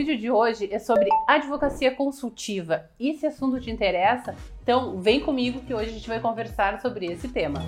[0.00, 2.88] vídeo de hoje é sobre advocacia consultiva.
[2.98, 4.34] E esse assunto te interessa?
[4.62, 7.60] Então vem comigo que hoje a gente vai conversar sobre esse tema.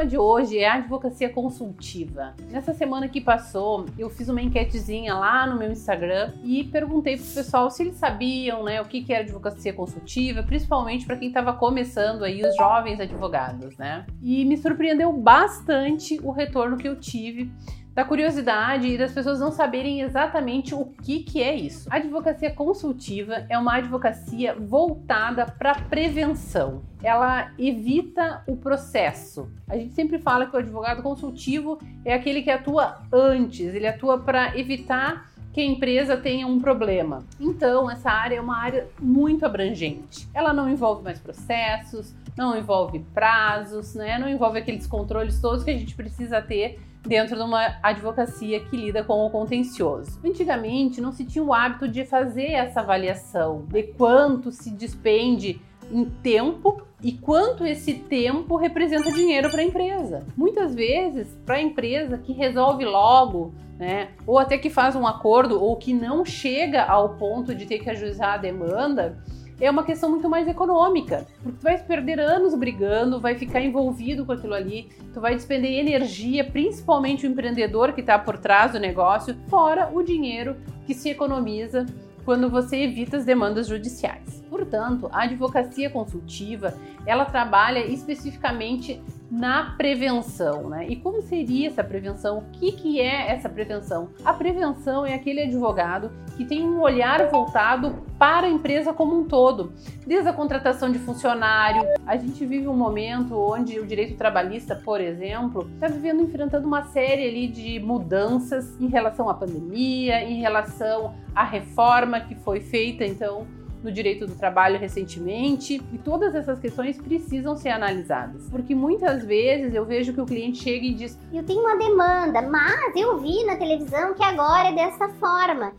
[0.00, 2.34] Tema de hoje é a advocacia consultiva.
[2.50, 7.26] Nessa semana que passou, eu fiz uma enquetezinha lá no meu Instagram e perguntei pro
[7.26, 11.52] pessoal se eles sabiam, né, o que que era advocacia consultiva, principalmente para quem estava
[11.52, 14.06] começando aí, os jovens advogados, né?
[14.22, 17.52] E me surpreendeu bastante o retorno que eu tive
[17.94, 21.88] da curiosidade e das pessoas não saberem exatamente o que, que é isso.
[21.90, 26.82] A advocacia consultiva é uma advocacia voltada para prevenção.
[27.02, 29.50] Ela evita o processo.
[29.68, 34.18] A gente sempre fala que o advogado consultivo é aquele que atua antes, ele atua
[34.18, 37.24] para evitar que a empresa tenha um problema.
[37.40, 40.28] Então, essa área é uma área muito abrangente.
[40.32, 44.16] Ela não envolve mais processos, não envolve prazos, né?
[44.18, 48.76] não envolve aqueles controles todos que a gente precisa ter dentro de uma advocacia que
[48.76, 50.18] lida com o contencioso.
[50.24, 56.04] Antigamente não se tinha o hábito de fazer essa avaliação de quanto se despende em
[56.04, 60.24] tempo e quanto esse tempo representa dinheiro para a empresa.
[60.36, 65.60] Muitas vezes, para a empresa que resolve logo, né, ou até que faz um acordo
[65.62, 69.18] ou que não chega ao ponto de ter que ajuizar a demanda,
[69.60, 74.24] é uma questão muito mais econômica, porque tu vai perder anos brigando, vai ficar envolvido
[74.24, 78.80] com aquilo ali, tu vai despender energia, principalmente o empreendedor que está por trás do
[78.80, 81.84] negócio, fora o dinheiro que se economiza
[82.24, 84.42] quando você evita as demandas judiciais.
[84.48, 86.74] Portanto, a advocacia consultiva,
[87.06, 89.00] ela trabalha especificamente
[89.30, 90.86] na prevenção, né?
[90.88, 92.38] E como seria essa prevenção?
[92.38, 94.08] O que, que é essa prevenção?
[94.24, 99.24] A prevenção é aquele advogado que tem um olhar voltado para a empresa como um
[99.24, 99.72] todo,
[100.06, 101.82] desde a contratação de funcionário.
[102.06, 106.84] A gente vive um momento onde o direito trabalhista, por exemplo, está vivendo enfrentando uma
[106.84, 113.04] série ali de mudanças em relação à pandemia, em relação à reforma que foi feita,
[113.04, 113.46] então
[113.82, 118.48] no direito do trabalho recentemente, e todas essas questões precisam ser analisadas.
[118.50, 122.42] Porque muitas vezes eu vejo que o cliente chega e diz: Eu tenho uma demanda,
[122.42, 125.72] mas eu vi na televisão que agora é dessa forma.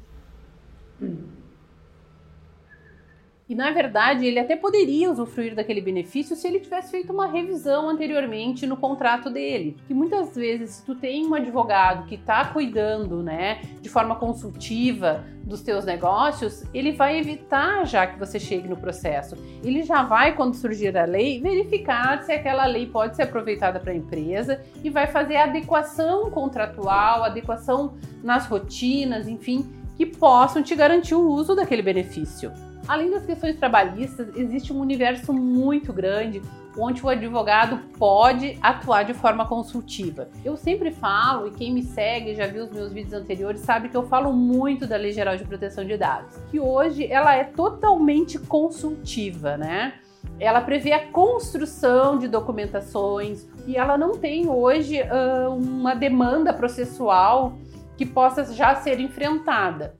[3.52, 7.90] E na verdade, ele até poderia usufruir daquele benefício se ele tivesse feito uma revisão
[7.90, 9.76] anteriormente no contrato dele.
[9.90, 15.26] Que muitas vezes, se tu tem um advogado que está cuidando, né, de forma consultiva
[15.44, 19.36] dos teus negócios, ele vai evitar já que você chegue no processo.
[19.62, 23.92] Ele já vai, quando surgir a lei, verificar se aquela lei pode ser aproveitada para
[23.92, 31.16] a empresa e vai fazer adequação contratual, adequação nas rotinas, enfim, que possam te garantir
[31.16, 32.71] o uso daquele benefício.
[32.88, 36.42] Além das questões trabalhistas, existe um universo muito grande
[36.78, 40.30] onde o advogado pode atuar de forma consultiva.
[40.44, 43.98] Eu sempre falo, e quem me segue já viu os meus vídeos anteriores, sabe que
[43.98, 48.40] eu falo muito da Lei Geral de Proteção de Dados, que hoje ela é totalmente
[48.40, 49.96] consultiva, né?
[50.40, 57.54] Ela prevê a construção de documentações e ela não tem hoje uh, uma demanda processual
[57.98, 59.96] que possa já ser enfrentada.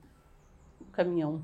[0.80, 1.42] O caminhão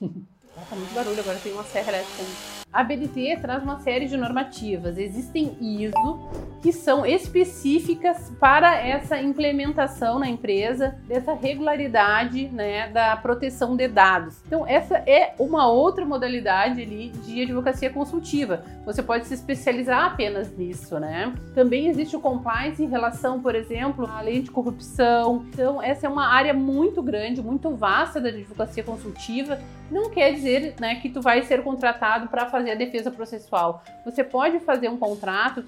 [0.00, 2.24] tá muito barulho, agora tem uma serra elétrica.
[2.72, 4.98] A BNT traz uma série de normativas.
[4.98, 6.28] Existem ISO
[6.64, 14.42] que são específicas para essa implementação na empresa dessa regularidade né, da proteção de dados.
[14.46, 18.64] Então, essa é uma outra modalidade ali de advocacia consultiva.
[18.86, 21.34] Você pode se especializar apenas nisso, né?
[21.54, 25.44] Também existe o compliance em relação, por exemplo, à lei de corrupção.
[25.52, 29.60] Então, essa é uma área muito grande, muito vasta da advocacia consultiva.
[29.90, 33.82] Não quer dizer né, que tu vai ser contratado para fazer a defesa processual.
[34.02, 35.62] Você pode fazer um contrato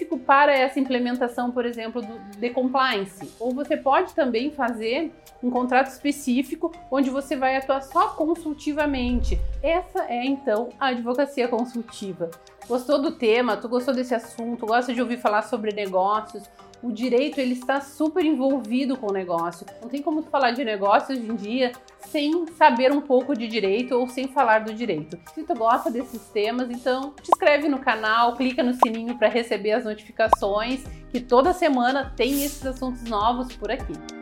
[0.00, 3.30] específico para essa implementação, por exemplo, do, de compliance.
[3.38, 5.12] Ou você pode também fazer
[5.42, 9.38] um contrato específico onde você vai atuar só consultivamente.
[9.62, 12.30] Essa é então a advocacia consultiva.
[12.66, 13.56] Gostou do tema?
[13.56, 14.66] Tu gostou desse assunto?
[14.66, 16.44] Gosta de ouvir falar sobre negócios?
[16.82, 19.66] O direito ele está super envolvido com o negócio.
[19.82, 21.72] Não tem como falar de negócio hoje em dia
[22.08, 25.18] sem saber um pouco de direito ou sem falar do direito.
[25.34, 29.72] Se tu gosta desses temas, então te inscreve no canal, clica no sininho para receber
[29.72, 34.19] as notificações, que toda semana tem esses assuntos novos por aqui.